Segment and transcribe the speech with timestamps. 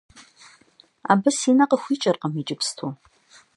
[1.11, 2.87] Абы си нэ къыхуикӀыркъым иджыпсту.